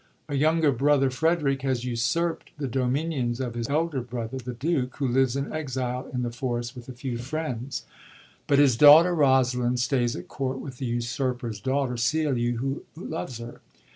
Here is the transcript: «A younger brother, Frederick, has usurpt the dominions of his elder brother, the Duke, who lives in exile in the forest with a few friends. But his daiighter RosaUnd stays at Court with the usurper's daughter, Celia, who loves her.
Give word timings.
«A 0.29 0.33
younger 0.33 0.71
brother, 0.71 1.11
Frederick, 1.11 1.61
has 1.61 1.85
usurpt 1.85 2.49
the 2.57 2.67
dominions 2.67 3.39
of 3.39 3.53
his 3.53 3.69
elder 3.69 4.01
brother, 4.01 4.39
the 4.39 4.55
Duke, 4.55 4.95
who 4.97 5.07
lives 5.07 5.35
in 5.35 5.53
exile 5.53 6.09
in 6.11 6.23
the 6.23 6.31
forest 6.31 6.75
with 6.75 6.89
a 6.89 6.93
few 6.93 7.19
friends. 7.19 7.85
But 8.47 8.57
his 8.57 8.75
daiighter 8.75 9.15
RosaUnd 9.15 9.77
stays 9.77 10.15
at 10.15 10.27
Court 10.27 10.57
with 10.59 10.77
the 10.79 10.87
usurper's 10.87 11.59
daughter, 11.61 11.97
Celia, 11.97 12.53
who 12.53 12.83
loves 12.95 13.37
her. 13.37 13.61